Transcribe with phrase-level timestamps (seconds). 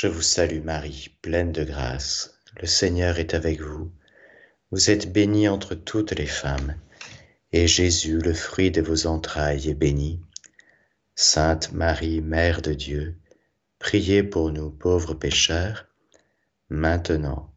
[0.00, 2.38] Je vous salue Marie, pleine de grâce.
[2.60, 3.90] Le Seigneur est avec vous.
[4.70, 6.76] Vous êtes bénie entre toutes les femmes,
[7.50, 10.20] et Jésus, le fruit de vos entrailles, est béni.
[11.16, 13.16] Sainte Marie, Mère de Dieu,
[13.80, 15.88] priez pour nous pauvres pécheurs,
[16.68, 17.52] maintenant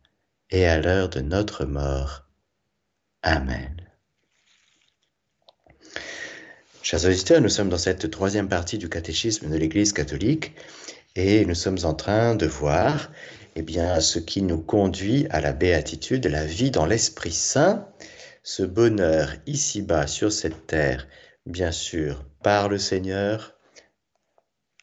[0.50, 2.26] et à l'heure de notre mort.
[3.22, 3.88] Amen.
[6.82, 10.56] Chers auditeurs, nous sommes dans cette troisième partie du catéchisme de l'Église catholique
[11.16, 13.12] et nous sommes en train de voir
[13.56, 17.88] eh bien, ce qui nous conduit à la béatitude, la vie dans l'Esprit Saint,
[18.44, 21.08] ce bonheur ici-bas sur cette terre,
[21.46, 23.56] bien sûr, par le Seigneur,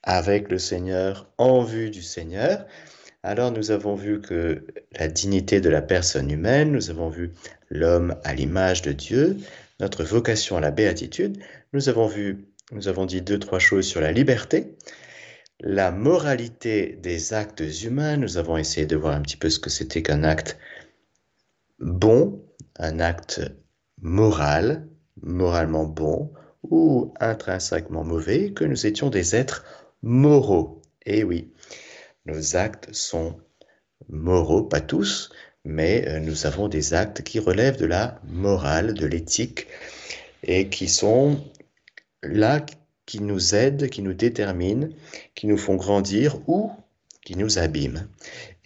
[0.02, 2.66] avec le Seigneur, en vue du Seigneur.
[3.22, 4.66] Alors nous avons vu que
[4.98, 7.32] la dignité de la personne humaine, nous avons vu
[7.70, 9.38] l'homme à l'image de Dieu,
[9.80, 11.38] notre vocation à la béatitude,
[11.72, 14.76] nous avons vu, nous avons dit deux, trois choses sur la liberté,
[15.60, 18.16] la moralité des actes humains.
[18.16, 20.58] Nous avons essayé de voir un petit peu ce que c'était qu'un acte
[21.78, 22.44] bon,
[22.78, 23.40] un acte
[24.00, 24.88] moral,
[25.22, 29.64] moralement bon ou intrinsèquement mauvais, que nous étions des êtres
[30.02, 30.82] moraux.
[31.06, 31.52] Et oui,
[32.26, 33.40] nos actes sont
[34.08, 35.30] moraux, pas tous,
[35.64, 39.66] mais euh, nous avons des actes qui relèvent de la morale, de l'éthique,
[40.42, 41.42] et qui sont
[42.22, 42.60] là
[43.08, 44.90] qui nous aident, qui nous déterminent,
[45.34, 46.70] qui nous font grandir ou
[47.24, 48.06] qui nous abîment.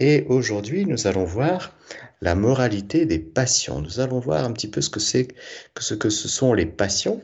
[0.00, 1.76] Et aujourd'hui, nous allons voir
[2.20, 3.80] la moralité des passions.
[3.80, 5.28] Nous allons voir un petit peu ce que c'est
[5.74, 7.22] que ce que ce sont les passions.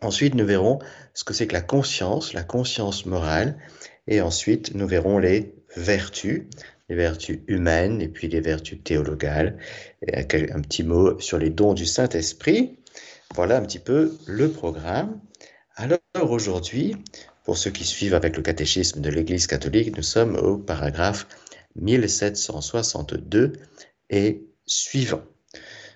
[0.00, 0.78] Ensuite, nous verrons
[1.12, 3.58] ce que c'est que la conscience, la conscience morale,
[4.06, 6.44] et ensuite nous verrons les vertus,
[6.88, 9.58] les vertus humaines et puis les vertus théologales.
[10.06, 12.78] Et un petit mot sur les dons du Saint-Esprit.
[13.34, 15.18] Voilà un petit peu le programme.
[15.74, 15.98] Alors
[16.30, 16.96] aujourd'hui,
[17.44, 21.26] pour ceux qui suivent avec le catéchisme de l'Église catholique, nous sommes au paragraphe
[21.76, 23.54] 1762
[24.10, 25.22] et suivant.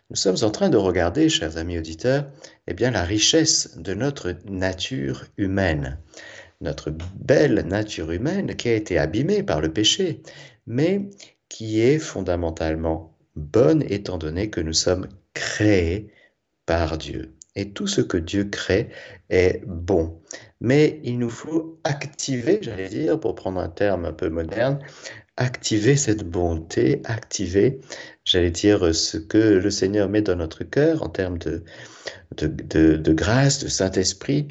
[0.08, 2.30] Nous sommes en train de regarder, chers amis auditeurs,
[2.66, 5.98] eh bien, la richesse de notre nature humaine,
[6.62, 10.22] notre belle nature humaine qui a été abîmée par le péché,
[10.66, 11.10] mais
[11.50, 16.10] qui est fondamentalement bonne étant donné que nous sommes créés
[16.64, 18.90] par Dieu et tout ce que Dieu crée
[19.30, 20.20] est bon.
[20.60, 24.78] Mais il nous faut activer, j'allais dire, pour prendre un terme un peu moderne,
[25.36, 27.80] activer cette bonté, activer,
[28.24, 31.64] j'allais dire, ce que le Seigneur met dans notre cœur en termes de,
[32.36, 34.48] de, de grâce, de Saint-Esprit,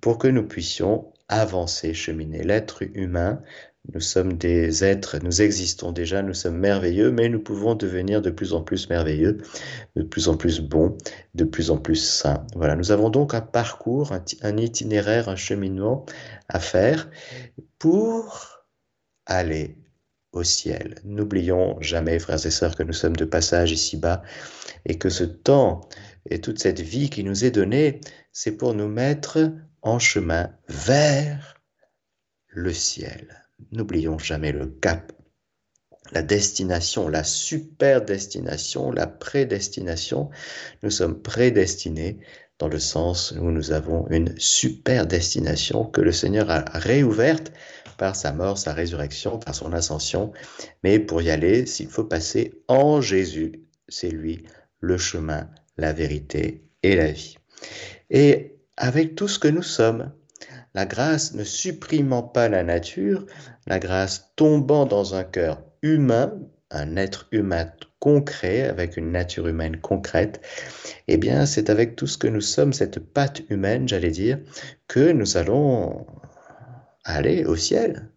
[0.00, 2.42] pour que nous puissions avancer, cheminer.
[2.42, 3.42] L'être humain
[3.94, 8.28] nous sommes des êtres, nous existons déjà, nous sommes merveilleux, mais nous pouvons devenir de
[8.30, 9.38] plus en plus merveilleux,
[9.96, 10.96] de plus en plus bons,
[11.34, 12.46] de plus en plus saints.
[12.54, 14.12] Voilà, nous avons donc un parcours,
[14.42, 16.04] un, itinéraire, un cheminement
[16.48, 17.08] à faire
[17.78, 18.66] pour
[19.24, 19.78] aller
[20.32, 20.96] au ciel.
[21.04, 24.22] N'oublions jamais, frères et sœurs, que nous sommes de passage ici-bas
[24.84, 25.80] et que ce temps
[26.28, 28.00] et toute cette vie qui nous est donnée,
[28.32, 29.50] c'est pour nous mettre
[29.80, 31.54] en chemin vers
[32.48, 33.47] le ciel.
[33.72, 35.12] N'oublions jamais le cap,
[36.12, 40.30] la destination, la super destination, la prédestination.
[40.82, 42.18] Nous sommes prédestinés
[42.58, 47.52] dans le sens où nous avons une super destination que le Seigneur a réouverte
[47.98, 50.32] par sa mort, sa résurrection, par son ascension.
[50.82, 54.44] Mais pour y aller, s'il faut passer en Jésus, c'est lui
[54.80, 57.36] le chemin, la vérité et la vie.
[58.10, 60.12] Et avec tout ce que nous sommes,
[60.78, 63.26] la grâce ne supprimant pas la nature,
[63.66, 66.38] la grâce tombant dans un cœur humain,
[66.70, 70.40] un être humain concret, avec une nature humaine concrète,
[71.08, 74.38] eh bien, c'est avec tout ce que nous sommes, cette patte humaine, j'allais dire,
[74.86, 76.06] que nous allons
[77.02, 78.12] aller au ciel.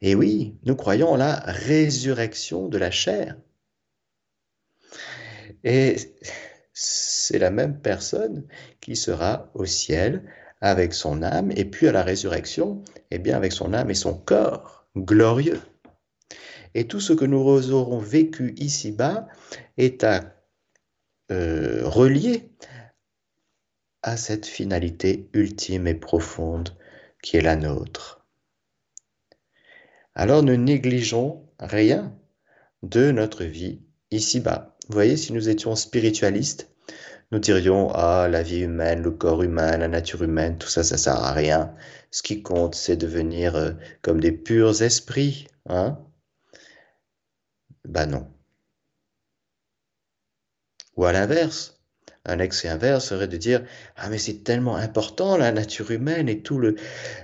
[0.00, 3.36] Et oui, nous croyons en la résurrection de la chair.
[5.64, 5.96] Et
[6.72, 8.46] c'est la même personne
[8.80, 10.24] qui sera au ciel
[10.60, 14.14] avec son âme, et puis à la résurrection, eh bien avec son âme et son
[14.14, 15.60] corps glorieux.
[16.74, 19.26] Et tout ce que nous aurons vécu ici-bas
[19.76, 20.36] est à
[21.32, 22.50] euh, relier
[24.02, 26.76] à cette finalité ultime et profonde
[27.22, 28.26] qui est la nôtre.
[30.14, 32.16] Alors ne négligeons rien
[32.82, 34.76] de notre vie ici-bas.
[34.88, 36.69] Vous voyez, si nous étions spiritualistes,
[37.32, 40.96] nous dirions, ah, la vie humaine, le corps humain, la nature humaine, tout ça, ça
[40.96, 41.74] sert à rien.
[42.12, 43.72] Ce qui compte, c'est devenir euh,
[44.02, 45.98] comme des purs esprits, hein?
[47.84, 48.26] Ben non.
[50.96, 51.80] Ou à l'inverse,
[52.24, 53.64] un excès inverse serait de dire
[53.96, 56.76] Ah, mais c'est tellement important la nature humaine et tout le,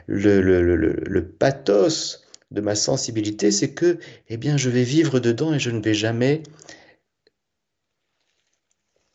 [0.06, 3.98] le, le, le, le pathos de ma sensibilité, c'est que,
[4.28, 6.42] eh bien, je vais vivre dedans et je ne vais jamais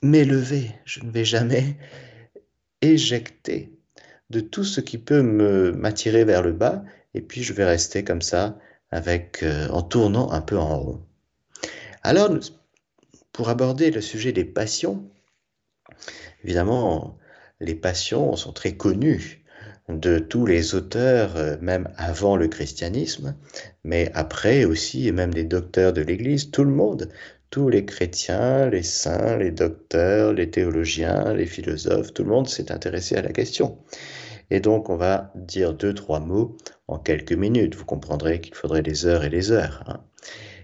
[0.02, 1.78] m'élever, je ne vais jamais
[2.82, 3.72] éjecter
[4.30, 5.22] de tout ce qui peut
[5.74, 6.84] m'attirer vers le bas,
[7.14, 8.58] et puis je vais rester comme ça,
[8.92, 11.02] avec euh, en tournant un peu en rond.
[12.04, 12.30] Alors,
[13.32, 15.10] pour aborder le sujet des passions,
[16.44, 17.18] évidemment,
[17.60, 19.44] les passions sont très connues
[19.90, 23.36] de tous les auteurs, euh, même avant le christianisme,
[23.84, 27.10] mais après aussi, et même des docteurs de l'Église, tout le monde,
[27.52, 32.72] tous les chrétiens, les saints, les docteurs, les théologiens, les philosophes, tout le monde s'est
[32.72, 33.78] intéressé à la question.
[34.50, 36.58] Et donc, on va dire deux, trois mots
[36.88, 37.76] en quelques minutes.
[37.76, 39.84] Vous comprendrez qu'il faudrait des heures et des heures.
[39.88, 40.04] Hein.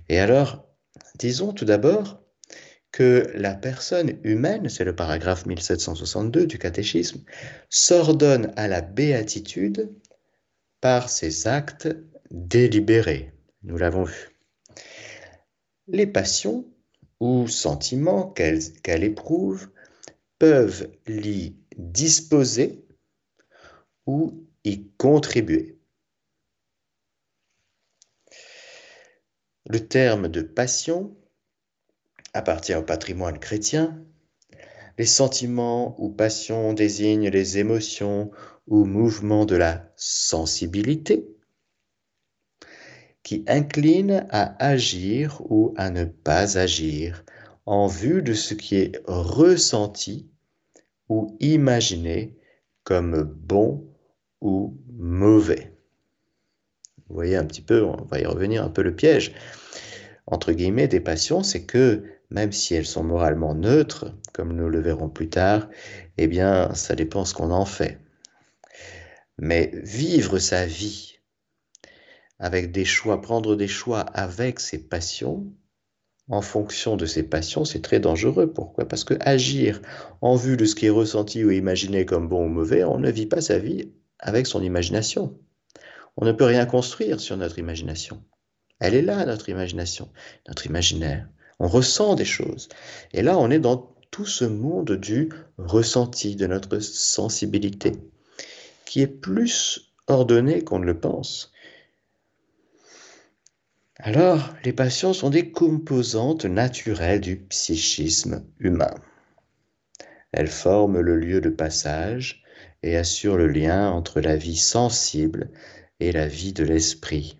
[0.08, 0.66] Et alors,
[1.20, 2.22] disons tout d'abord
[2.94, 7.22] que la personne humaine, c'est le paragraphe 1762 du catéchisme,
[7.70, 9.92] s'ordonne à la béatitude
[10.80, 11.90] par ses actes
[12.32, 13.34] délibérés.
[13.64, 14.30] Nous l'avons vu.
[15.88, 16.66] Les passions
[17.20, 19.70] ou sentiments qu'elle éprouve
[20.40, 22.86] peuvent l'y disposer
[24.06, 25.80] ou y contribuer.
[29.70, 31.18] Le terme de passion
[32.34, 34.02] appartient au patrimoine chrétien.
[34.98, 38.32] Les sentiments ou passions désignent les émotions
[38.68, 41.37] ou mouvements de la sensibilité
[43.28, 47.26] qui inclinent à agir ou à ne pas agir
[47.66, 50.30] en vue de ce qui est ressenti
[51.10, 52.38] ou imaginé
[52.86, 53.86] comme bon
[54.40, 55.74] ou mauvais.
[57.10, 59.34] Vous voyez un petit peu, on va y revenir un peu le piège,
[60.26, 64.80] entre guillemets, des passions, c'est que même si elles sont moralement neutres, comme nous le
[64.80, 65.68] verrons plus tard,
[66.18, 68.00] eh bien, ça dépend ce qu'on en fait.
[69.38, 71.17] Mais vivre sa vie
[72.40, 75.48] avec des choix, prendre des choix avec ses passions,
[76.30, 78.52] en fonction de ses passions, c'est très dangereux.
[78.52, 78.86] Pourquoi?
[78.86, 79.82] Parce que agir
[80.22, 83.10] en vue de ce qui est ressenti ou imaginé comme bon ou mauvais, on ne
[83.10, 85.40] vit pas sa vie avec son imagination.
[86.18, 88.22] On ne peut rien construire sur notre imagination.
[88.80, 90.10] Elle est là, notre imagination,
[90.48, 91.28] notre imaginaire.
[91.60, 92.68] On ressent des choses.
[93.14, 97.94] Et là, on est dans tout ce monde du ressenti, de notre sensibilité,
[98.86, 101.52] qui est plus ordonné qu'on ne le pense.
[104.00, 108.94] Alors, les passions sont des composantes naturelles du psychisme humain.
[110.32, 112.44] Elles forment le lieu de passage
[112.84, 115.50] et assure le lien entre la vie sensible
[116.00, 117.40] et la vie de l'esprit.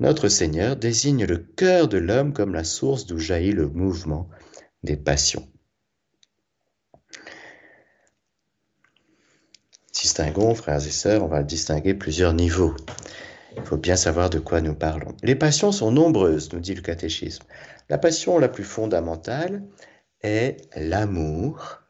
[0.00, 4.28] Notre Seigneur désigne le cœur de l'homme comme la source d'où jaillit le mouvement
[4.82, 5.48] des passions.
[9.92, 12.74] Distinguons, frères et sœurs, on va distinguer plusieurs niveaux.
[13.56, 15.16] Il faut bien savoir de quoi nous parlons.
[15.22, 17.44] Les passions sont nombreuses, nous dit le catéchisme.
[17.88, 19.62] La passion la plus fondamentale
[20.22, 21.82] est l'amour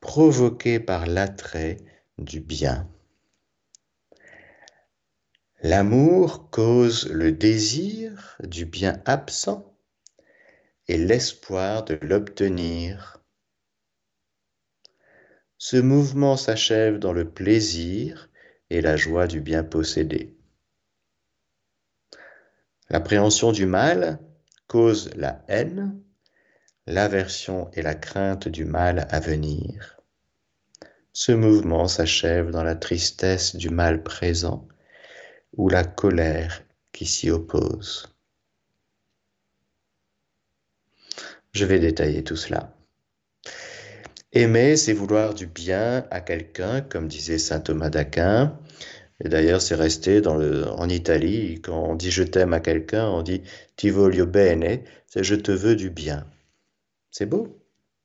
[0.00, 1.78] provoqué par l'attrait
[2.18, 2.88] du bien.
[5.60, 9.76] L'amour cause le désir du bien absent
[10.86, 13.22] et l'espoir de l'obtenir.
[15.58, 18.30] Ce mouvement s'achève dans le plaisir
[18.70, 20.37] et la joie du bien possédé.
[22.90, 24.18] L'appréhension du mal
[24.66, 26.00] cause la haine
[26.88, 30.00] l'aversion et la crainte du mal à venir.
[31.12, 34.66] Ce mouvement s'achève dans la tristesse du mal présent
[35.56, 38.08] ou la colère qui s'y oppose.
[41.52, 42.74] Je vais détailler tout cela.
[44.32, 48.58] Aimer, c'est vouloir du bien à quelqu'un, comme disait saint Thomas d'Aquin.
[49.24, 53.42] Et d'ailleurs, c'est resté en Italie, quand on dit je t'aime à quelqu'un, on dit
[53.76, 56.26] ti voglio bene, c'est je te veux du bien.
[57.10, 57.58] C'est beau,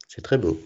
[0.08, 0.60] c'est très beau.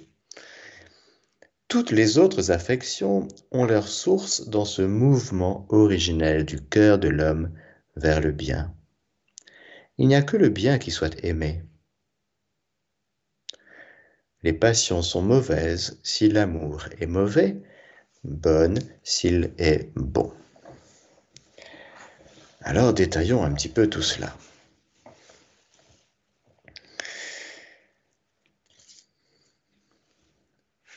[1.68, 7.52] Toutes les autres affections ont leur source dans ce mouvement originel du cœur de l'homme
[7.98, 8.74] vers le bien.
[9.98, 11.64] Il n'y a que le bien qui soit aimé.
[14.44, 17.62] Les passions sont mauvaises si l'amour est mauvais,
[18.24, 20.32] bonnes s'il est bon.
[22.62, 24.36] Alors détaillons un petit peu tout cela.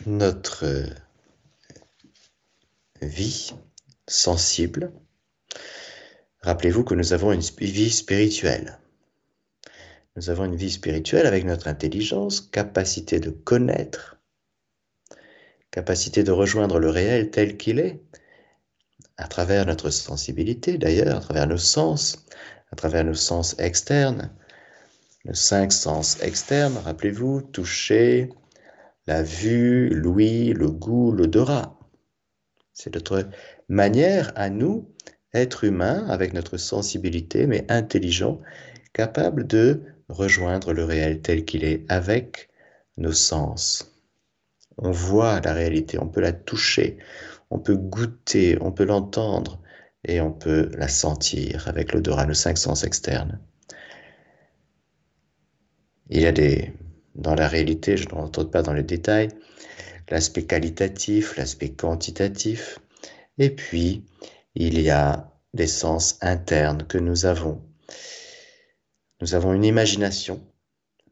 [0.06, 0.86] notre
[3.02, 3.52] vie
[4.06, 4.92] sensible,
[6.42, 8.78] rappelez-vous que nous avons une vie spirituelle.
[10.16, 14.19] Nous avons une vie spirituelle avec notre intelligence, capacité de connaître,
[15.70, 18.00] capacité de rejoindre le réel tel qu'il est,
[19.16, 22.26] à travers notre sensibilité d'ailleurs, à travers nos sens,
[22.72, 24.30] à travers nos sens externes,
[25.24, 28.30] nos cinq sens externes, rappelez-vous, toucher,
[29.06, 31.78] la vue, l'ouïe, le goût, l'odorat.
[32.72, 33.28] C'est notre
[33.68, 34.88] manière à nous,
[35.34, 38.40] êtres humains, avec notre sensibilité, mais intelligents,
[38.92, 42.48] capables de rejoindre le réel tel qu'il est avec
[42.96, 43.89] nos sens.
[44.82, 46.96] On voit la réalité, on peut la toucher,
[47.50, 49.60] on peut goûter, on peut l'entendre
[50.04, 53.38] et on peut la sentir avec l'odorat, nos cinq sens externes.
[56.08, 56.72] Il y a des,
[57.14, 59.28] dans la réalité, je ne rentre pas dans les détails,
[60.08, 62.78] l'aspect qualitatif, l'aspect quantitatif,
[63.37, 64.06] et puis
[64.54, 67.62] il y a des sens internes que nous avons.
[69.20, 70.42] Nous avons une imagination,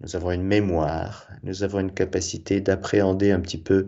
[0.00, 3.86] nous avons une mémoire, nous avons une capacité d'appréhender un petit peu,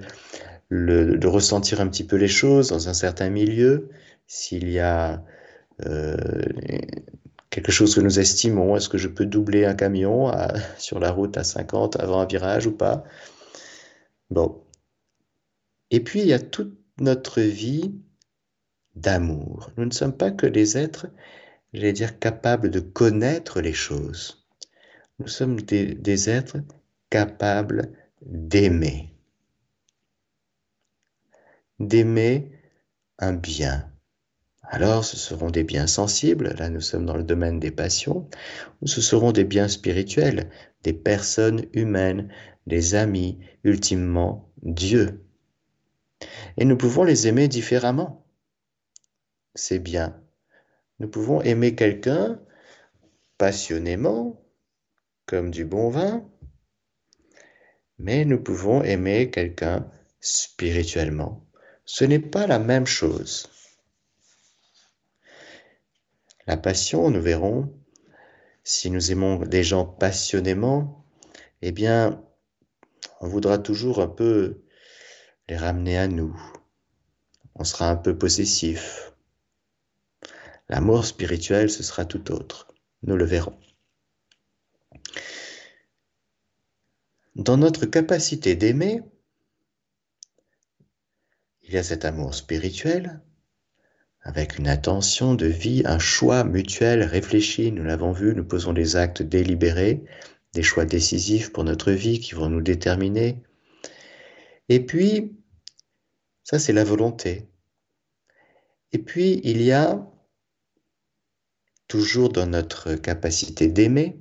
[0.71, 3.90] de ressentir un petit peu les choses dans un certain milieu.
[4.26, 5.25] S'il y a
[5.87, 6.17] euh,
[7.50, 10.33] quelque chose que nous estimons, est-ce que je peux doubler un camion
[10.79, 13.05] sur la route à 50 avant un virage ou pas?
[14.31, 14.62] Bon.
[15.90, 17.95] Et puis, il y a toute notre vie
[18.95, 19.71] d'amour.
[19.76, 21.07] Nous ne sommes pas que des êtres,
[21.73, 24.39] j'allais dire, capables de connaître les choses.
[25.20, 26.56] Nous sommes des, êtres
[27.10, 29.14] capables d'aimer.
[31.78, 32.50] D'aimer
[33.18, 33.92] un bien.
[34.62, 38.30] Alors ce seront des biens sensibles, là nous sommes dans le domaine des passions,
[38.80, 40.48] ou ce seront des biens spirituels,
[40.84, 42.32] des personnes humaines,
[42.66, 45.26] des amis, ultimement Dieu.
[46.56, 48.24] Et nous pouvons les aimer différemment.
[49.54, 50.18] C'est bien.
[50.98, 52.40] Nous pouvons aimer quelqu'un
[53.36, 54.39] passionnément,
[55.30, 56.28] comme du bon vin,
[57.99, 61.46] mais nous pouvons aimer quelqu'un spirituellement.
[61.84, 63.49] Ce n'est pas la même chose.
[66.49, 67.72] La passion, nous verrons,
[68.64, 71.06] si nous aimons des gens passionnément,
[71.62, 72.25] eh bien,
[73.20, 74.64] on voudra toujours un peu
[75.49, 76.37] les ramener à nous.
[77.54, 79.12] On sera un peu possessif.
[80.68, 82.66] L'amour spirituel, ce sera tout autre.
[83.04, 83.56] Nous le verrons.
[87.37, 89.02] Dans notre capacité d'aimer,
[91.62, 93.22] il y a cet amour spirituel,
[94.22, 98.96] avec une attention de vie, un choix mutuel, réfléchi, nous l'avons vu, nous posons des
[98.96, 100.04] actes délibérés,
[100.52, 103.42] des choix décisifs pour notre vie qui vont nous déterminer.
[104.68, 105.37] Et puis,
[106.42, 107.49] ça c'est la volonté.
[108.92, 110.06] Et puis, il y a,
[111.87, 114.20] toujours dans notre capacité d'aimer,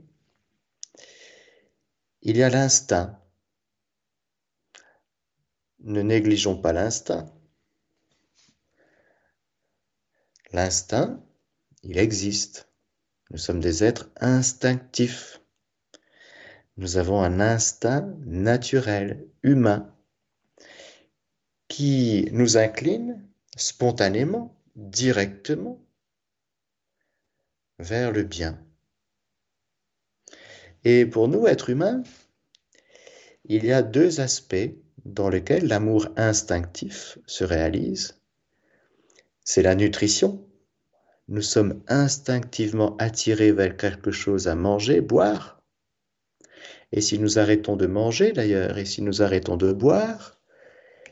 [2.21, 3.19] il y a l'instinct.
[5.79, 7.33] Ne négligeons pas l'instinct.
[10.51, 11.23] L'instinct,
[11.83, 12.69] il existe.
[13.31, 15.39] Nous sommes des êtres instinctifs.
[16.77, 19.95] Nous avons un instinct naturel, humain,
[21.67, 25.79] qui nous incline spontanément, directement,
[27.77, 28.59] vers le bien.
[30.83, 32.03] Et pour nous, êtres humains,
[33.45, 34.71] il y a deux aspects
[35.05, 38.19] dans lesquels l'amour instinctif se réalise.
[39.43, 40.45] C'est la nutrition.
[41.27, 45.61] Nous sommes instinctivement attirés vers quelque chose à manger, boire.
[46.91, 50.39] Et si nous arrêtons de manger d'ailleurs, et si nous arrêtons de boire,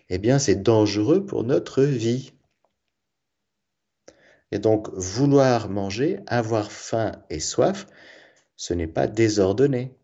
[0.09, 2.33] eh bien c'est dangereux pour notre vie.
[4.51, 7.85] Et donc vouloir manger, avoir faim et soif,
[8.57, 9.95] ce n'est pas désordonné.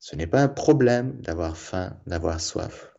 [0.00, 2.96] Ce n'est pas un problème d'avoir faim, d'avoir soif.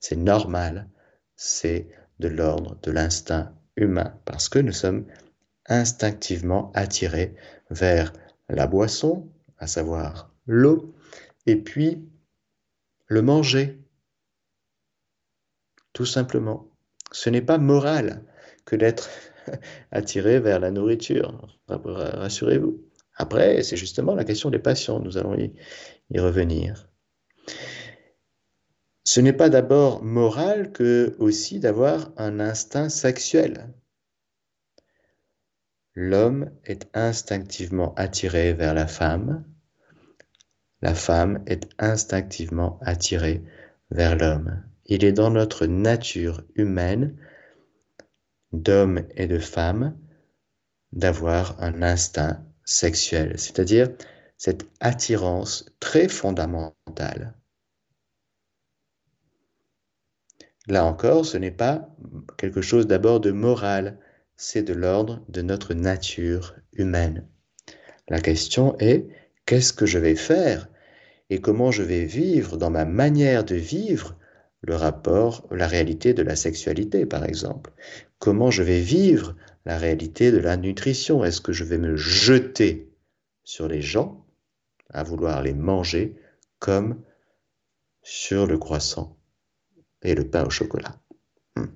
[0.00, 0.88] C'est normal.
[1.36, 1.88] C'est
[2.18, 5.06] de l'ordre de l'instinct humain parce que nous sommes
[5.66, 7.36] instinctivement attirés
[7.70, 8.12] vers
[8.48, 10.94] la boisson, à savoir l'eau,
[11.46, 12.04] et puis
[13.06, 13.78] le manger.
[15.92, 16.68] Tout simplement.
[17.12, 18.24] Ce n'est pas moral
[18.64, 19.08] que d'être
[19.92, 22.87] attiré vers la nourriture, rassurez-vous.
[23.18, 25.52] Après, c'est justement la question des passions, nous allons y,
[26.18, 26.88] revenir.
[29.04, 33.74] Ce n'est pas d'abord moral que aussi d'avoir un instinct sexuel.
[35.94, 39.44] L'homme est instinctivement attiré vers la femme,
[40.80, 43.42] la femme est instinctivement attirée
[43.90, 44.62] vers l'homme.
[44.86, 47.16] Il est dans notre nature humaine,
[48.52, 49.98] d'homme et de femme,
[50.92, 53.88] d'avoir un instinct sexuelle, c'est-à-dire
[54.36, 57.34] cette attirance très fondamentale.
[60.66, 61.88] Là encore, ce n'est pas
[62.36, 63.98] quelque chose d'abord de moral,
[64.36, 67.26] c'est de l'ordre de notre nature humaine.
[68.08, 69.08] La question est,
[69.46, 70.68] qu'est-ce que je vais faire
[71.30, 74.14] et comment je vais vivre dans ma manière de vivre
[74.60, 77.72] le rapport, la réalité de la sexualité, par exemple?
[78.18, 79.36] Comment je vais vivre
[79.68, 82.90] la réalité de la nutrition Est-ce que je vais me jeter
[83.44, 84.26] sur les gens
[84.90, 86.16] à vouloir les manger
[86.58, 87.00] comme
[88.02, 89.16] sur le croissant
[90.02, 90.98] et le pain au chocolat?
[91.54, 91.66] Hmm.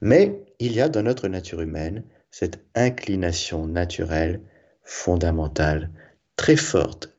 [0.00, 4.40] Mais il y a dans notre nature humaine cette inclination naturelle
[4.84, 5.90] fondamentale
[6.36, 7.18] très forte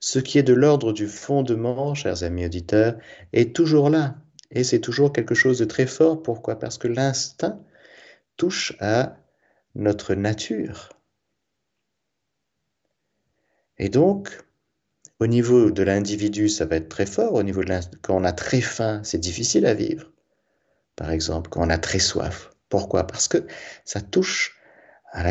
[0.00, 2.96] ce qui est de l'ordre du fondement, chers amis auditeurs,
[3.32, 4.16] est toujours là.
[4.50, 6.22] Et c'est toujours quelque chose de très fort.
[6.22, 6.58] Pourquoi?
[6.58, 7.60] Parce que l'instinct
[8.40, 9.18] touche à
[9.74, 10.88] notre nature.
[13.76, 14.30] Et donc,
[15.18, 17.34] au niveau de l'individu, ça va être très fort.
[17.34, 20.10] Au niveau de quand on a très faim, c'est difficile à vivre.
[20.96, 22.50] Par exemple, quand on a très soif.
[22.70, 23.06] Pourquoi?
[23.06, 23.46] Parce que
[23.84, 24.58] ça touche
[25.12, 25.22] à,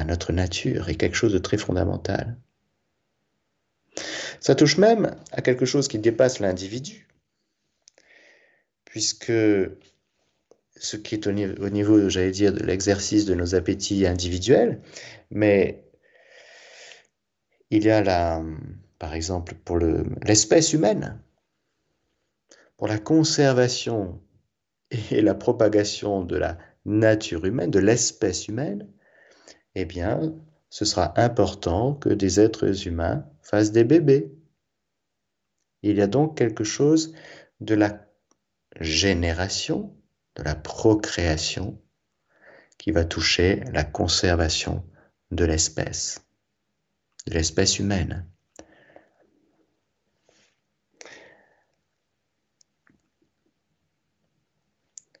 [0.00, 2.36] à notre nature et quelque chose de très fondamental.
[4.40, 7.06] Ça touche même à quelque chose qui dépasse l'individu,
[8.84, 9.32] puisque
[10.76, 14.80] ce qui est au niveau, j'allais dire, de l'exercice de nos appétits individuels,
[15.30, 15.84] mais
[17.70, 18.44] il y a la,
[18.98, 21.20] par exemple, pour l'espèce humaine,
[22.76, 24.20] pour la conservation
[25.10, 28.88] et la propagation de la nature humaine, de l'espèce humaine,
[29.74, 30.34] eh bien,
[30.70, 34.32] ce sera important que des êtres humains fassent des bébés.
[35.82, 37.14] Il y a donc quelque chose
[37.60, 38.06] de la
[38.80, 39.94] génération,
[40.36, 41.80] de la procréation,
[42.78, 44.84] qui va toucher la conservation
[45.30, 46.20] de l'espèce,
[47.26, 48.26] de l'espèce humaine.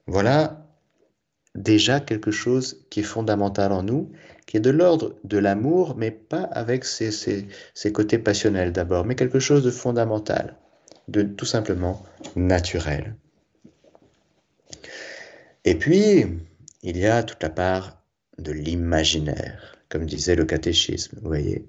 [0.06, 0.66] Voilà
[1.56, 4.12] déjà quelque chose qui est fondamental en nous,
[4.46, 7.48] qui est de l'ordre de l'amour, mais pas avec ses,
[7.92, 10.56] côtés passionnels d'abord, mais quelque chose de fondamental,
[11.08, 12.04] de tout simplement
[12.36, 13.16] naturel.
[15.66, 16.24] Et puis,
[16.82, 18.02] il y a toute la part
[18.38, 21.68] de l'imaginaire, comme disait le catéchisme, vous voyez,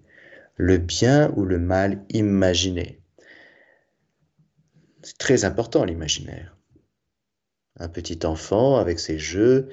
[0.55, 3.01] le bien ou le mal imaginé.
[5.03, 6.57] C'est très important l'imaginaire
[7.79, 9.69] un petit enfant avec ses jeux,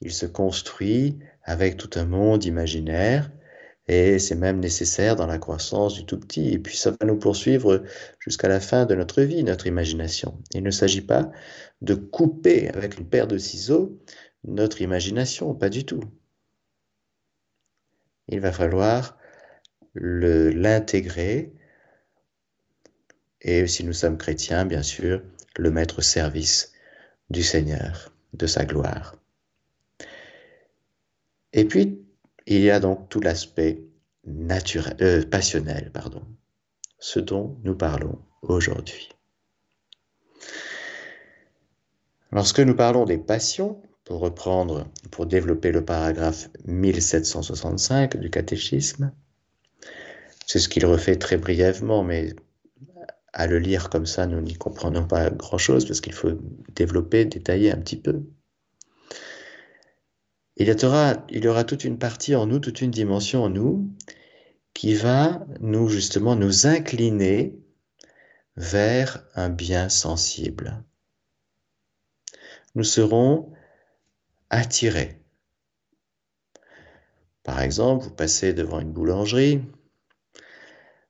[0.00, 3.30] il se construit avec tout un monde imaginaire
[3.88, 6.52] et c'est même nécessaire dans la croissance du tout petit.
[6.52, 7.82] Et puis ça va nous poursuivre
[8.20, 10.38] jusqu'à la fin de notre vie, notre imagination.
[10.52, 11.30] Il ne s'agit pas
[11.80, 13.98] de couper avec une paire de ciseaux
[14.44, 16.02] notre imagination, pas du tout.
[18.28, 19.18] Il va falloir
[19.94, 21.52] l'intégrer
[23.40, 25.22] et si nous sommes chrétiens, bien sûr,
[25.56, 26.72] le mettre au service
[27.30, 29.16] du Seigneur, de sa gloire.
[31.52, 31.97] Et puis,
[32.56, 33.82] il y a donc tout l'aspect
[34.26, 36.22] euh, passionnel, pardon,
[36.98, 39.08] ce dont nous parlons aujourd'hui.
[42.32, 49.12] Lorsque nous parlons des passions, pour reprendre, pour développer le paragraphe 1765 du catéchisme,
[50.46, 52.34] c'est ce qu'il refait très brièvement, mais
[53.34, 56.32] à le lire comme ça, nous n'y comprenons pas grand-chose parce qu'il faut
[56.74, 58.22] développer, détailler un petit peu.
[60.60, 63.88] Il y, aura, toute une partie en nous, toute une dimension en nous
[64.74, 67.56] qui va nous justement nous incliner
[68.56, 70.82] vers un bien sensible.
[72.74, 73.52] Nous serons
[74.50, 75.22] attirés.
[77.44, 79.62] Par exemple, vous passez devant une boulangerie,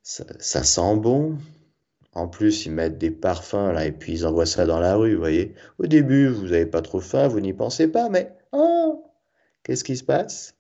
[0.03, 1.39] ça sent bon,
[2.13, 5.15] en plus, ils mettent des parfums là et puis ils envoient ça dans la rue,
[5.15, 5.55] vous voyez.
[5.79, 8.38] Au début, vous n'avez pas trop faim, vous n'y pensez pas, mais
[9.69, 10.57] qu'est-ce qui se passe?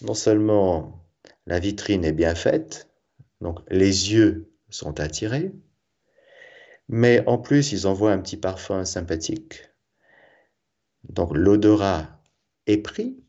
[0.00, 1.04] Non seulement
[1.46, 2.88] la vitrine est bien faite,
[3.42, 5.52] donc les yeux sont attirés,
[6.88, 9.68] mais en plus, ils envoient un petit parfum sympathique.
[11.10, 12.22] Donc l'odorat
[12.66, 13.22] est pris,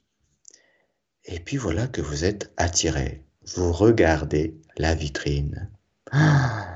[1.25, 3.25] et puis voilà que vous êtes attiré.
[3.55, 5.69] Vous regardez la vitrine.
[6.11, 6.73] Ah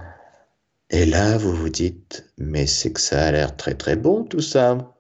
[0.90, 4.42] et là, vous vous dites, mais c'est que ça a l'air très très bon tout
[4.42, 4.91] ça.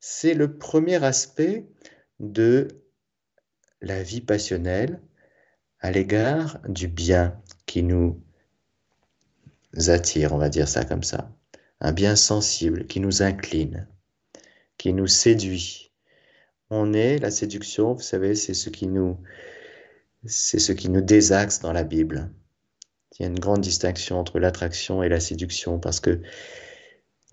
[0.00, 1.66] C'est le premier aspect
[2.18, 2.68] de
[3.80, 5.00] la vie passionnelle
[5.78, 8.22] à l'égard du bien qui nous
[9.86, 11.30] attire, on va dire ça comme ça.
[11.80, 13.86] Un bien sensible qui nous incline,
[14.76, 15.92] qui nous séduit.
[16.70, 19.18] On est, la séduction, vous savez, c'est ce qui nous,
[20.26, 22.30] c'est ce qui nous désaxe dans la Bible
[23.20, 26.20] il y a une grande distinction entre l'attraction et la séduction parce que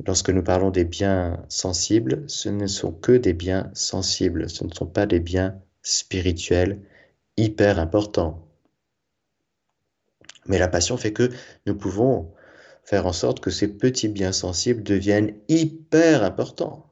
[0.06, 4.74] lorsque nous parlons des biens sensibles, ce ne sont que des biens sensibles, ce ne
[4.74, 6.82] sont pas des biens spirituels
[7.38, 8.48] hyper importants.
[10.46, 11.30] Mais la passion fait que
[11.66, 12.34] nous pouvons
[12.84, 16.90] faire en sorte que ces petits biens sensibles deviennent hyper importants.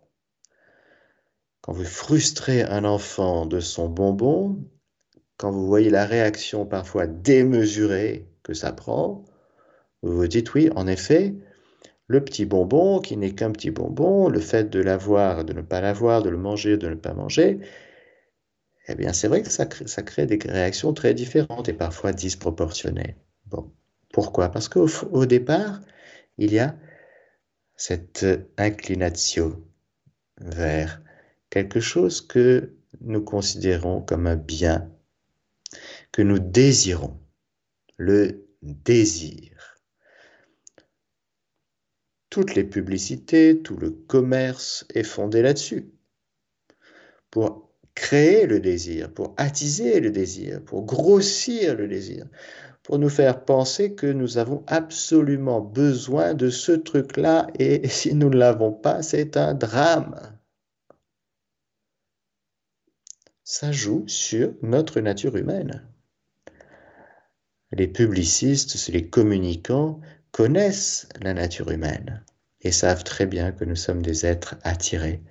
[1.62, 4.64] Quand vous frustrez un enfant de son bonbon,
[5.38, 9.26] quand vous voyez la réaction parfois démesurée que ça prend,
[10.02, 11.34] vous vous dites oui, en effet,
[12.08, 15.82] le petit bonbon qui n'est qu'un petit bonbon, le fait de l'avoir, de ne pas
[15.82, 17.60] l'avoir, de le manger, de ne pas manger,
[18.88, 23.16] eh bien c'est vrai que ça crée, des réactions très différentes et parfois disproportionnées.
[23.48, 23.72] Bon.
[24.14, 24.50] Pourquoi?
[24.50, 25.82] Parce qu'au départ,
[26.38, 26.78] il y a
[27.76, 28.26] cette
[28.58, 29.62] inclination
[30.40, 31.02] vers
[31.50, 34.90] quelque chose que nous considérons comme un bien,
[36.14, 37.20] que nous désirons,
[37.98, 39.55] le désir.
[42.36, 45.94] Toutes les publicités, tout le commerce est fondé là-dessus.
[47.32, 52.28] Pour créer le désir, pour attiser le désir, pour grossir le désir,
[52.84, 58.30] pour nous faire penser que nous avons absolument besoin de ce truc-là et si nous
[58.30, 60.20] ne l'avons pas, c'est un drame.
[63.46, 65.88] Ça joue sur notre nature humaine.
[67.72, 70.02] Les publicistes, les communicants
[70.36, 72.22] connaissent la nature humaine
[72.60, 75.22] et savent très bien que nous sommes des êtres attirés,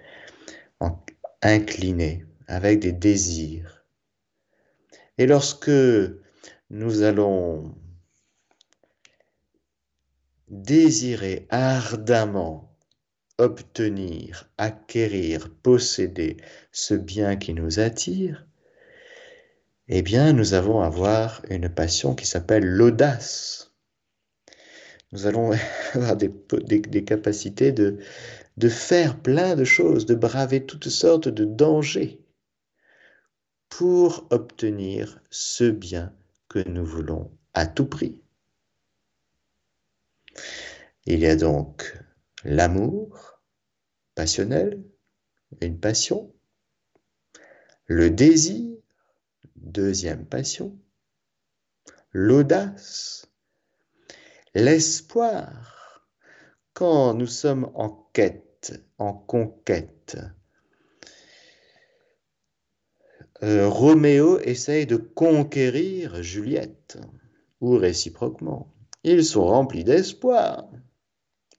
[1.42, 3.84] inclinés, avec des désirs.
[5.18, 5.70] Et lorsque
[6.70, 7.74] nous allons
[10.48, 12.74] désirer ardemment
[13.36, 16.38] obtenir, acquérir, posséder
[16.72, 18.46] ce bien qui nous attire,
[19.88, 23.73] eh bien, nous allons avoir une passion qui s'appelle l'audace.
[25.14, 25.52] Nous allons
[25.94, 32.20] avoir des, capacités de faire plein de choses, de braver toutes sortes de dangers
[33.68, 36.14] pour obtenir ce bien
[36.48, 38.20] que nous voulons à tout prix.
[41.06, 41.96] Il y a donc
[42.44, 43.40] l'amour
[44.14, 44.82] passionnel,
[45.60, 46.32] une passion,
[47.86, 48.76] le désir,
[49.56, 50.78] deuxième passion,
[52.12, 53.28] l'audace,
[54.54, 56.06] l'espoir,
[56.72, 60.16] quand nous sommes en quête, en conquête,
[63.42, 66.98] euh, Roméo essaye de conquérir Juliette,
[67.60, 68.72] ou réciproquement.
[69.02, 70.68] Ils sont remplis d'espoir.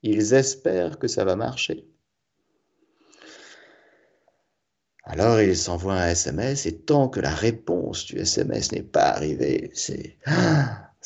[0.01, 1.88] Ils espèrent que ça va marcher.
[5.03, 9.69] Alors ils s'envoient un SMS et tant que la réponse du SMS n'est pas arrivée,
[9.75, 10.17] c'est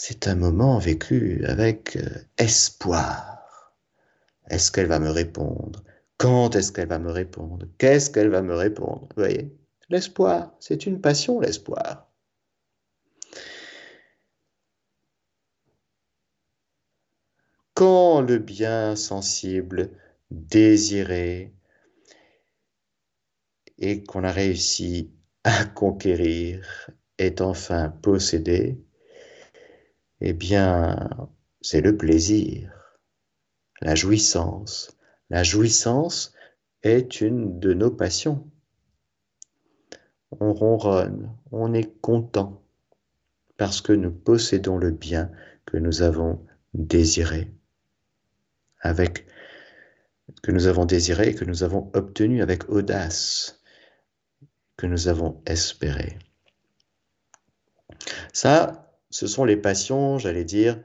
[0.01, 2.07] c'est un moment vécu avec euh,
[2.37, 3.75] espoir.
[4.49, 5.83] Est-ce qu'elle va me répondre?
[6.17, 7.67] Quand est-ce qu'elle va me répondre?
[7.77, 9.09] Qu'est-ce qu'elle va me répondre?
[9.09, 9.53] Vous voyez?
[9.89, 12.09] L'espoir, c'est une passion, l'espoir.
[17.73, 19.91] Quand le bien sensible,
[20.31, 21.53] désiré,
[23.77, 25.11] et qu'on a réussi
[25.43, 28.79] à conquérir est enfin possédé,
[30.21, 31.29] eh bien,
[31.61, 32.71] c'est le plaisir,
[33.81, 34.97] la jouissance.
[35.29, 36.33] La jouissance
[36.83, 38.49] est une de nos passions
[40.39, 42.61] on ronronne, on est content,
[43.57, 45.31] parce que nous possédons le bien
[45.65, 47.51] que nous avons désiré,
[48.79, 49.25] avec
[50.43, 53.61] que nous avons désiré et que nous avons obtenu avec audace,
[54.77, 56.19] que nous avons espéré.
[58.31, 60.81] Ça, ce sont les passions, j'allais dire,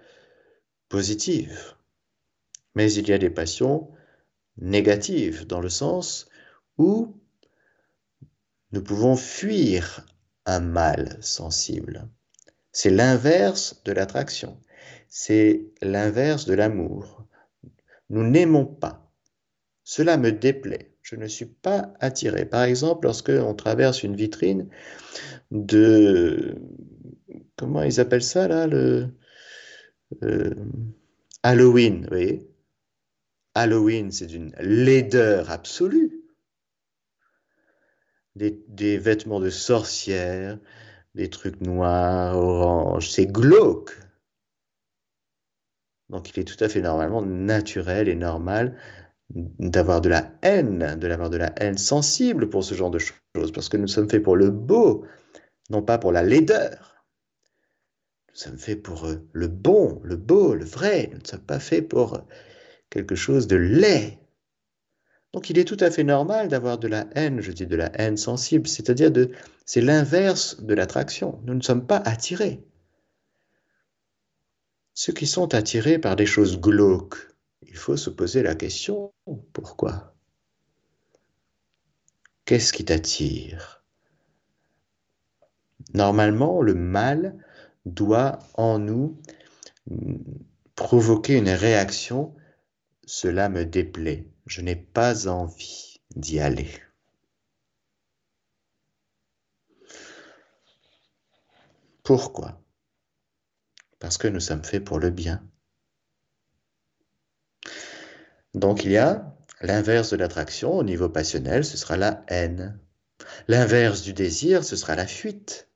[0.89, 1.75] positives.
[2.75, 3.91] Mais il y a des passions
[4.57, 6.29] négatives, dans le sens
[6.79, 7.17] où
[8.73, 10.05] nous pouvons fuir
[10.47, 12.09] un mal sensible.
[12.73, 14.61] C'est l'inverse de l'attraction.
[15.09, 17.25] C'est l'inverse de l'amour.
[18.11, 19.13] Nous n'aimons pas.
[19.85, 20.97] Cela me déplaît.
[21.03, 22.47] Je ne suis pas attiré.
[22.47, 24.69] Par exemple, lorsque on traverse une vitrine
[25.51, 26.57] de
[27.57, 29.09] comment ils appellent ça là le
[30.23, 30.55] euh,
[31.43, 32.49] Halloween, vous voyez?
[33.55, 36.25] Halloween, c'est d'une laideur absolue
[38.37, 40.59] des, vêtements de sorcière,
[41.15, 43.97] des trucs noirs, orange, c'est glauque.
[46.11, 48.77] Donc il est tout à fait normalement naturel et normal
[49.31, 53.53] d'avoir de la haine, de l'avoir de la haine sensible pour ce genre de choses,
[53.53, 55.07] parce que nous sommes faits pour le beau,
[55.71, 56.94] non pas pour la laideur.
[58.35, 61.09] Nous sommes faits pour euh, le bon, le beau, le vrai.
[61.13, 62.21] Nous ne sommes pas faits pour
[62.91, 64.19] quelque chose de laid.
[65.33, 67.91] Donc il est tout à fait normal d'avoir de la haine, je dis de la
[68.01, 69.31] haine sensible, c'est-à-dire de
[69.67, 71.41] c'est l'inverse de l'attraction.
[71.45, 72.65] Nous ne sommes pas attirés.
[74.95, 77.29] Ceux qui sont attirés par des choses glauques,
[77.63, 79.13] il faut se poser la question
[79.53, 80.15] pourquoi?
[82.45, 83.83] Qu'est-ce qui t'attire?
[85.95, 87.37] Normalement, le mal
[87.85, 89.21] doit en nous
[90.75, 92.35] provoquer une réaction
[93.07, 96.71] cela me déplaît, je n'ai pas envie d'y aller.
[102.03, 102.61] Pourquoi?
[103.99, 105.47] Parce que nous sommes faits pour le bien.
[108.55, 112.79] Donc il y a l'inverse de l'attraction au niveau passionnel, ce sera la haine.
[113.49, 115.69] L'inverse du désir, ce sera la fuite.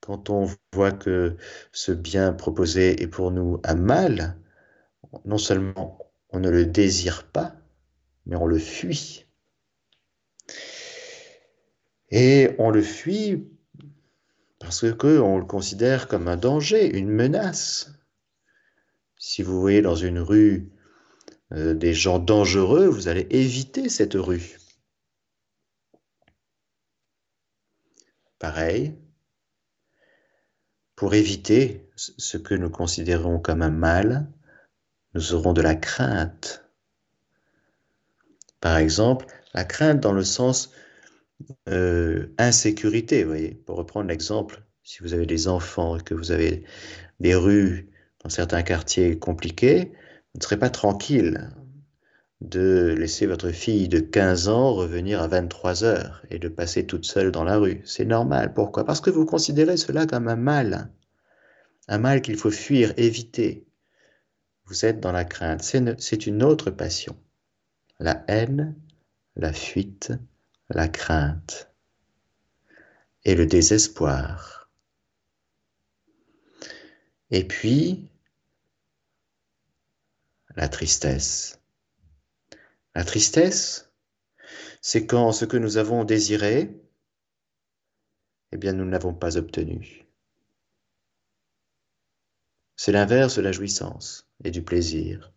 [0.00, 1.36] Quand on voit que
[1.72, 4.38] ce bien proposé est pour nous un mal,
[5.24, 7.56] non seulement on ne le désire pas,
[8.26, 9.26] mais on le fuit.
[12.10, 13.48] Et on le fuit
[14.58, 17.92] parce qu'on le considère comme un danger, une menace.
[19.16, 20.70] Si vous voyez dans une rue
[21.52, 24.58] euh, des gens dangereux, vous allez éviter cette rue.
[28.38, 28.94] Pareil,
[30.98, 34.26] pour éviter ce que nous considérons comme un mal,
[35.14, 36.64] nous aurons de la crainte.
[38.60, 40.72] Par exemple, la crainte dans le sens
[41.68, 43.24] euh, insécurité,
[43.64, 46.64] pour reprendre l'exemple, si vous avez des enfants et que vous avez
[47.20, 47.92] des rues
[48.24, 49.92] dans certains quartiers compliqués,
[50.34, 51.48] vous ne serez pas tranquille
[52.40, 57.04] de laisser votre fille de 15 ans revenir à 23 heures et de passer toute
[57.04, 57.82] seule dans la rue.
[57.84, 58.54] C'est normal.
[58.54, 58.84] Pourquoi?
[58.84, 60.90] Parce que vous considérez cela comme un mal.
[61.88, 63.68] Un mal qu'il faut fuir, éviter
[64.68, 65.62] vous êtes dans la crainte.
[65.62, 67.18] C'est une autre passion.
[67.98, 68.76] La haine,
[69.34, 70.12] la fuite,
[70.68, 71.72] la crainte
[73.24, 74.70] et le désespoir.
[77.30, 78.06] Et puis,
[80.54, 81.57] la tristesse.
[82.98, 83.92] La tristesse,
[84.80, 86.82] c'est quand ce que nous avons désiré,
[88.50, 90.04] eh bien, nous ne l'avons pas obtenu.
[92.74, 95.32] C'est l'inverse de la jouissance et du plaisir.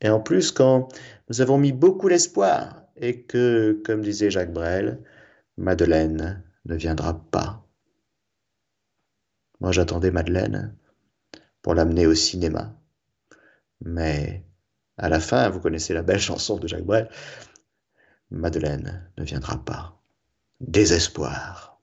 [0.00, 0.86] Et en plus, quand
[1.28, 5.02] nous avons mis beaucoup d'espoir et que, comme disait Jacques Brel,
[5.56, 7.66] Madeleine ne viendra pas.
[9.58, 10.76] Moi, j'attendais Madeleine
[11.62, 12.80] pour l'amener au cinéma.
[13.80, 14.47] Mais
[14.98, 17.08] à la fin, vous connaissez la belle chanson de Jacques Brel,
[18.30, 20.00] Madeleine ne viendra pas.
[20.60, 21.80] Désespoir.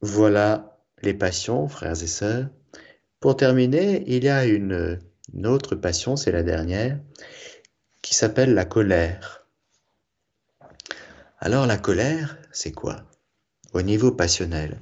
[0.00, 2.48] Voilà les passions, frères et sœurs.
[3.20, 4.98] Pour terminer, il y a une,
[5.44, 6.98] autre passion, c'est la dernière,
[8.00, 9.46] qui s'appelle la colère.
[11.38, 13.04] Alors la colère, c'est quoi?
[13.72, 14.80] Au niveau passionnel,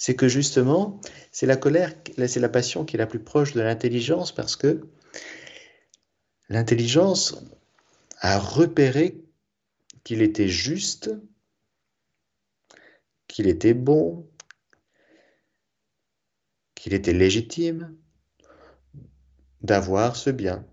[0.00, 0.98] c'est que justement,
[1.30, 1.94] c'est la colère,
[2.26, 4.88] c'est la passion qui est la plus proche de l'intelligence parce que
[6.48, 7.44] l'intelligence
[8.20, 9.22] a repéré
[10.02, 11.10] qu'il était juste,
[13.28, 14.26] qu'il était bon,
[16.74, 17.94] qu'il était légitime
[19.60, 20.66] d'avoir ce bien.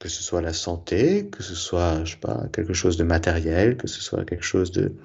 [0.00, 4.00] Que ce soit la santé, que ce soit, pas, quelque chose de matériel, que ce
[4.00, 4.96] soit quelque chose de,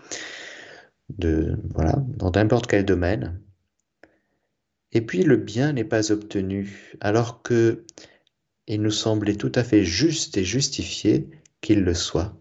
[1.09, 3.39] de voilà, dans n'importe quel domaine.
[4.91, 7.85] Et puis le bien n'est pas obtenu, alors que
[8.67, 11.29] il nous semblait tout à fait juste et justifié
[11.61, 12.37] qu'il le soit.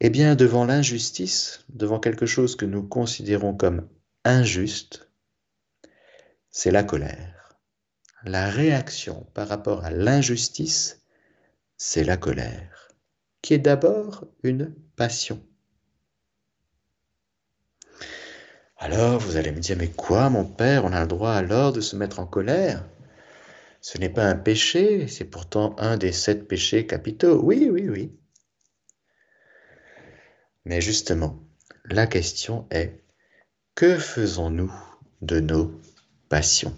[0.00, 3.88] Eh bien, devant l'injustice, devant quelque chose que nous considérons comme
[4.24, 5.08] injuste,
[6.50, 7.58] c'est la colère.
[8.24, 11.02] La réaction par rapport à l'injustice,
[11.76, 12.88] c'est la colère,
[13.40, 15.42] qui est d'abord une passion.
[18.84, 21.80] Alors, vous allez me dire, mais quoi, mon père, on a le droit alors de
[21.80, 22.84] se mettre en colère?
[23.80, 27.40] Ce n'est pas un péché, c'est pourtant un des sept péchés capitaux.
[27.42, 28.14] Oui, oui, oui.
[30.66, 31.42] Mais justement,
[31.86, 33.02] la question est,
[33.74, 34.70] que faisons-nous
[35.22, 35.80] de nos
[36.28, 36.76] passions?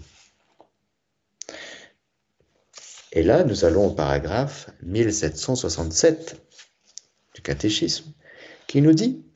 [3.11, 6.41] Et là, nous allons au paragraphe 1767
[7.35, 8.13] du catéchisme,
[8.65, 9.26] qui nous dit,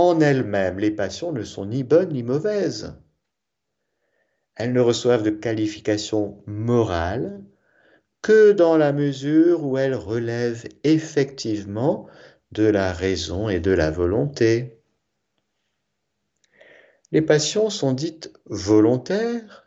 [0.00, 2.94] en elles-mêmes, les passions ne sont ni bonnes ni mauvaises.
[4.56, 7.42] Elles ne reçoivent de qualification morale
[8.22, 12.06] que dans la mesure où elles relèvent effectivement
[12.52, 14.82] de la raison et de la volonté.
[17.12, 19.66] Les passions sont dites volontaires,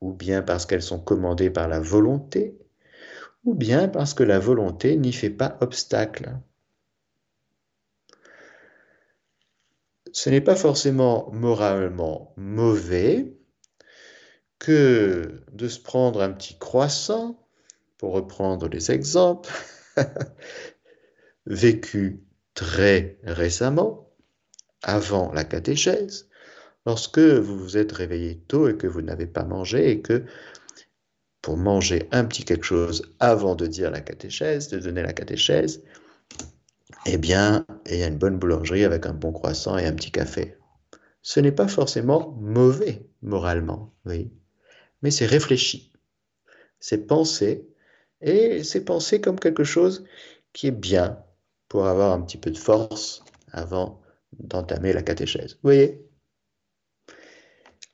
[0.00, 2.58] ou bien parce qu'elles sont commandées par la volonté,
[3.44, 6.38] ou bien parce que la volonté n'y fait pas obstacle.
[10.20, 13.36] Ce n'est pas forcément moralement mauvais
[14.58, 17.46] que de se prendre un petit croissant,
[17.98, 19.48] pour reprendre les exemples,
[21.46, 24.12] vécu très récemment,
[24.82, 26.28] avant la catéchèse,
[26.84, 30.24] lorsque vous vous êtes réveillé tôt et que vous n'avez pas mangé et que
[31.42, 35.84] pour manger un petit quelque chose avant de dire la catéchèse, de donner la catéchèse,
[37.06, 40.10] eh bien, il y a une bonne boulangerie avec un bon croissant et un petit
[40.10, 40.56] café.
[41.22, 44.32] Ce n'est pas forcément mauvais moralement, oui,
[45.02, 45.92] mais c'est réfléchi,
[46.80, 47.68] c'est pensé,
[48.20, 50.04] et c'est pensé comme quelque chose
[50.52, 51.22] qui est bien
[51.68, 53.22] pour avoir un petit peu de force
[53.52, 54.00] avant
[54.38, 55.54] d'entamer la catéchèse.
[55.54, 56.06] Vous voyez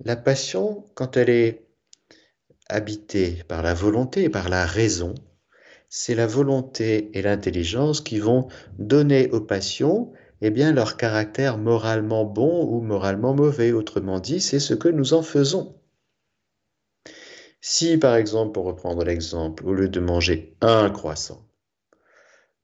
[0.05, 1.67] La passion, quand elle est
[2.69, 5.15] habitée par la volonté et par la raison,
[5.97, 8.49] c'est la volonté et l'intelligence qui vont
[8.81, 13.71] donner aux passions eh bien, leur caractère moralement bon ou moralement mauvais.
[13.71, 15.81] Autrement dit, c'est ce que nous en faisons.
[17.61, 21.49] Si, par exemple, pour reprendre l'exemple, au lieu de manger un croissant,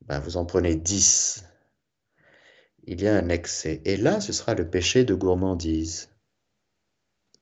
[0.06, 1.44] ben, vous en prenez dix,
[2.82, 3.80] il y a un excès.
[3.84, 6.10] Et là, ce sera le péché de gourmandise,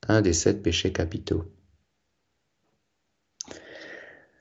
[0.07, 1.46] un des sept péchés capitaux.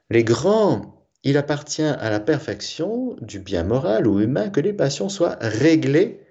[0.09, 5.09] Les grands, il appartient à la perfection du bien moral ou humain que les passions
[5.09, 6.21] soient réglées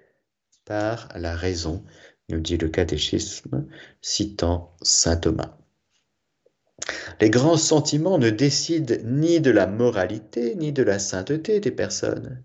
[0.65, 1.83] par la raison,
[2.29, 3.67] nous dit le catéchisme,
[4.01, 5.57] citant saint Thomas.
[7.19, 12.43] Les grands sentiments ne décident ni de la moralité ni de la sainteté des personnes.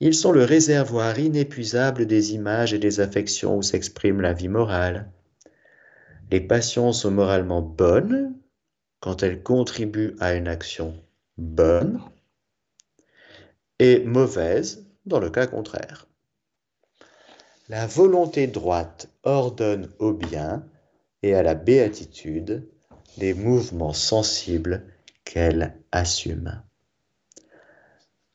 [0.00, 5.10] Ils sont le réservoir inépuisable des images et des affections où s'exprime la vie morale.
[6.30, 8.34] Les passions sont moralement bonnes
[9.00, 10.94] quand elles contribuent à une action
[11.40, 12.00] bonne
[13.78, 16.06] et mauvaises dans le cas contraire.
[17.68, 20.64] La volonté droite ordonne au bien
[21.22, 22.68] et à la béatitude
[23.16, 24.84] les mouvements sensibles
[25.24, 26.62] qu'elle assume.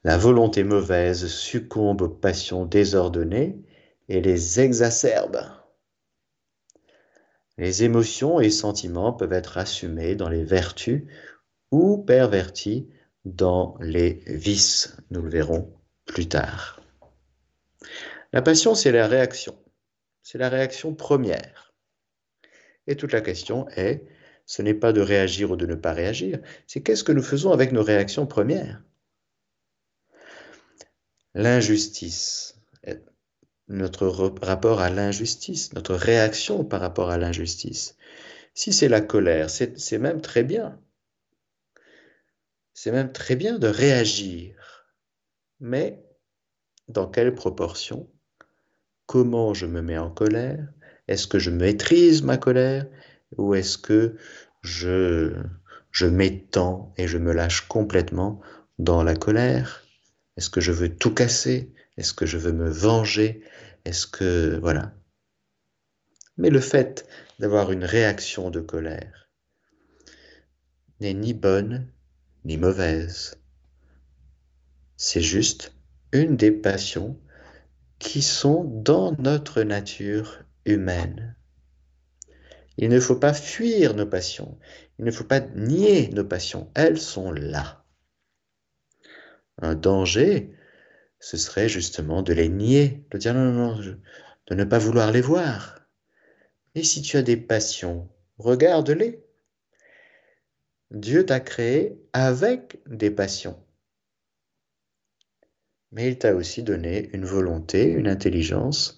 [0.03, 3.59] La volonté mauvaise succombe aux passions désordonnées
[4.09, 5.39] et les exacerbe.
[7.57, 11.05] Les émotions et sentiments peuvent être assumés dans les vertus
[11.71, 12.89] ou pervertis
[13.25, 14.97] dans les vices.
[15.09, 15.73] Nous le verrons
[16.05, 16.81] plus tard.
[18.33, 19.57] La passion, c'est la réaction.
[20.21, 21.73] C'est la réaction première.
[22.87, 24.05] Et toute la question est,
[24.45, 27.51] ce n'est pas de réagir ou de ne pas réagir, c'est qu'est-ce que nous faisons
[27.51, 28.81] avec nos réactions premières?
[31.33, 32.55] L'injustice,
[33.67, 37.97] notre rapport à l'injustice, notre réaction par rapport à l'injustice.
[38.53, 40.79] Si c'est la colère, c'est même très bien.
[42.75, 44.85] C'est même très bien de réagir.
[45.61, 46.05] Mais
[46.89, 48.11] dans quelle proportion?
[49.05, 50.67] Comment je me mets en colère?
[51.07, 52.85] Est-ce que je maîtrise ma colère?
[53.37, 54.17] Ou est-ce que
[54.61, 55.41] je,
[55.91, 58.41] je m'étends et je me lâche complètement
[58.77, 59.85] dans la colère?
[60.35, 61.73] Est-ce que je veux tout casser?
[61.95, 63.41] Est-ce que je veux me venger?
[63.85, 64.59] Est-ce que...
[64.61, 64.93] Voilà.
[66.37, 67.07] Mais le fait
[67.39, 69.29] d'avoir une réaction de colère
[70.99, 71.89] n'est ni bonne
[72.45, 73.37] ni mauvaise.
[74.97, 75.73] C'est juste
[76.11, 77.19] une des passions
[77.99, 81.35] qui sont dans notre nature humaine.
[82.77, 84.57] Il ne faut pas fuir nos passions.
[84.99, 86.69] Il ne faut pas nier nos passions.
[86.75, 87.83] Elles sont là.
[89.61, 90.53] Un danger,
[91.19, 93.97] ce serait justement de les nier, de dire non, non, non,
[94.47, 95.79] de ne pas vouloir les voir.
[96.75, 99.24] Et si tu as des passions, regarde-les.
[100.95, 103.61] Dieu t'a créé avec des passions.
[105.91, 108.97] Mais il t'a aussi donné une volonté, une intelligence,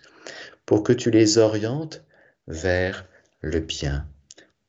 [0.68, 2.06] pour que tu les orientes
[2.46, 3.08] vers
[3.42, 4.08] le bien,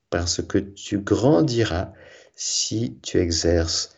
[0.08, 1.92] parce que tu grandiras
[2.34, 3.94] si tu exerces,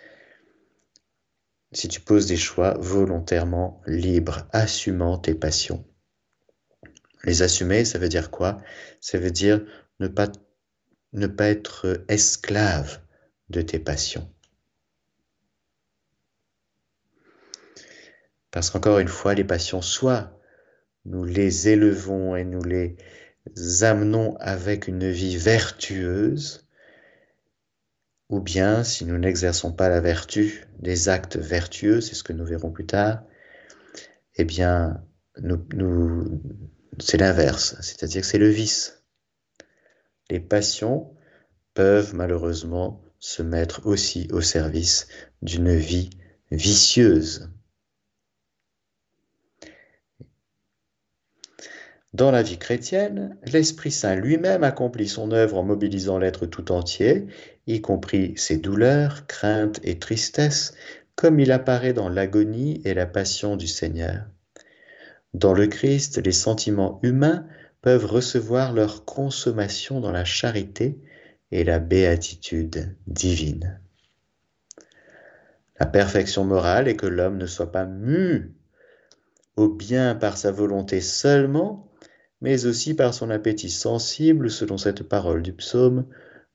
[1.71, 5.87] si tu poses des choix volontairement libres, assumant tes passions.
[7.23, 8.61] Les assumer, ça veut dire quoi?
[9.01, 9.65] Ça veut dire
[10.01, 10.27] ne pas,
[11.13, 13.01] ne pas être esclave
[13.51, 14.33] de tes passions.
[18.51, 20.37] Parce qu'encore une fois, les passions, soit
[21.05, 22.97] nous les élevons et nous les
[23.83, 26.67] amenons avec une vie vertueuse,
[28.29, 32.45] ou bien si nous n'exerçons pas la vertu des actes vertueux, c'est ce que nous
[32.45, 33.23] verrons plus tard,
[34.37, 35.05] eh bien,
[36.99, 39.05] c'est l'inverse, c'est-à-dire que c'est le vice.
[40.29, 41.17] Les passions
[41.75, 45.07] peuvent malheureusement se mettre aussi au service
[45.43, 46.11] d'une vie
[46.51, 47.51] vicieuse.
[52.13, 57.29] Dans la vie chrétienne, l'Esprit Saint lui-même accomplit son œuvre en mobilisant l'être tout entier,
[57.69, 60.75] y compris ses douleurs, craintes et tristesses,
[61.15, 64.25] comme il apparaît dans l'agonie et la passion du Seigneur.
[65.35, 67.47] Dans le Christ, les sentiments humains
[67.81, 70.99] peuvent recevoir leur consommation dans la charité
[71.51, 73.81] et la béatitude divine.
[75.79, 78.55] La perfection morale est que l'homme ne soit pas mu
[79.57, 81.91] au bien par sa volonté seulement,
[82.41, 86.07] mais aussi par son appétit sensible, selon cette parole du psaume,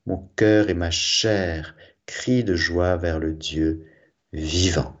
[0.06, 1.74] Mon cœur et ma chair
[2.06, 3.84] crient de joie vers le Dieu
[4.32, 4.96] vivant.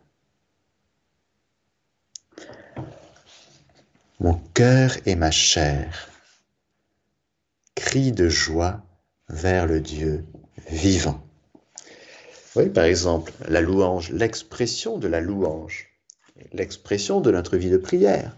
[4.18, 6.08] Mon cœur et ma chair
[7.76, 8.85] crient de joie
[9.28, 10.24] vers le Dieu
[10.68, 11.22] vivant.
[12.54, 15.90] Oui, par exemple, la louange, l'expression de la louange,
[16.52, 18.36] l'expression de notre vie de prière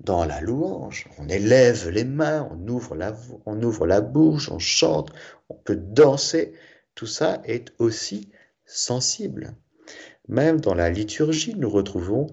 [0.00, 1.06] dans la louange.
[1.18, 3.16] On élève les mains, on ouvre la,
[3.46, 5.12] on ouvre la bouche, on chante,
[5.48, 6.52] on peut danser.
[6.94, 8.30] Tout ça est aussi
[8.66, 9.54] sensible.
[10.28, 12.28] Même dans la liturgie, nous retrouvons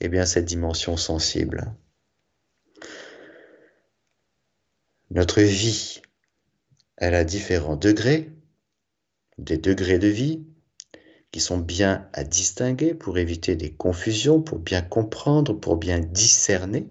[0.00, 1.72] eh bien, cette dimension sensible.
[5.10, 6.02] Notre vie,
[6.98, 8.30] elle a différents degrés,
[9.38, 10.44] des degrés de vie
[11.30, 16.88] qui sont bien à distinguer pour éviter des confusions, pour bien comprendre, pour bien discerner.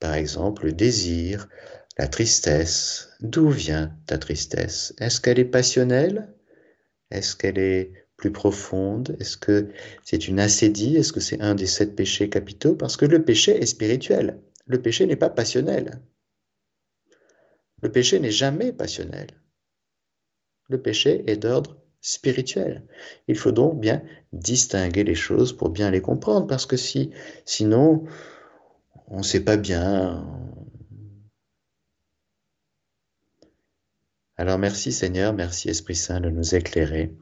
[0.00, 1.48] Par exemple, le désir,
[1.96, 3.10] la tristesse.
[3.20, 4.94] D'où vient ta tristesse?
[4.98, 6.34] Est-ce qu'elle est passionnelle?
[7.10, 9.16] Est-ce qu'elle est plus profonde?
[9.18, 9.68] Est-ce que
[10.04, 10.96] c'est une assédie?
[10.96, 12.74] Est-ce que c'est un des sept péchés capitaux?
[12.74, 14.40] Parce que le péché est spirituel.
[14.66, 16.00] Le péché n'est pas passionnel.
[17.82, 19.28] Le péché n'est jamais passionnel.
[20.68, 22.84] Le péché est d'ordre spirituel.
[23.26, 24.02] Il faut donc bien
[24.32, 27.10] distinguer les choses pour bien les comprendre, parce que si,
[27.44, 28.04] sinon,
[29.08, 30.26] on ne sait pas bien.
[34.36, 37.12] Alors merci Seigneur, merci Esprit Saint de nous éclairer,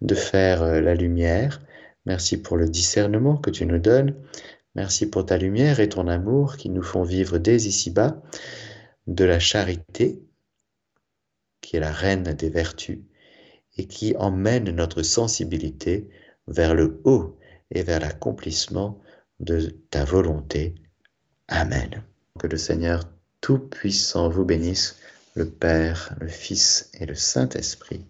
[0.00, 1.60] de faire euh, la lumière.
[2.06, 4.14] Merci pour le discernement que tu nous donnes.
[4.74, 8.20] Merci pour ta lumière et ton amour qui nous font vivre dès ici-bas
[9.06, 10.22] de la charité,
[11.60, 13.00] qui est la reine des vertus,
[13.76, 16.08] et qui emmène notre sensibilité
[16.46, 17.38] vers le haut
[17.70, 19.00] et vers l'accomplissement
[19.40, 20.74] de ta volonté
[21.48, 22.02] Amen.
[22.38, 23.04] Que le Seigneur
[23.40, 24.96] Tout-Puissant vous bénisse,
[25.34, 28.04] le Père, le Fils et le Saint-Esprit.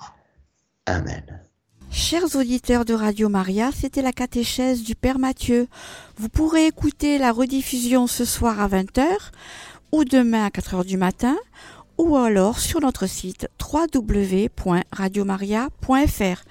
[0.86, 1.42] Amen.
[1.90, 5.68] Chers auditeurs de Radio Maria, c'était la catéchèse du Père Mathieu.
[6.16, 9.06] Vous pourrez écouter la rediffusion ce soir à 20h
[9.92, 11.36] ou demain à 4h du matin
[11.98, 16.48] ou alors sur notre site www.radiomaria.fr.